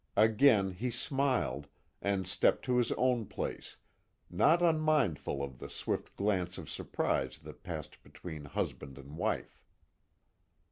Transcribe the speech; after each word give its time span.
Again, 0.17 0.71
he 0.71 0.89
smiled, 0.89 1.67
and 2.01 2.25
stepped 2.27 2.65
to 2.65 2.77
his 2.77 2.91
own 2.93 3.27
place, 3.27 3.77
not 4.31 4.63
unmindful 4.63 5.43
of 5.43 5.59
the 5.59 5.69
swift 5.69 6.15
glance 6.15 6.57
of 6.57 6.71
surprise 6.71 7.37
that 7.37 7.61
passed 7.61 8.01
between 8.01 8.45
husband 8.45 8.97
and 8.97 9.15
wife. 9.15 9.61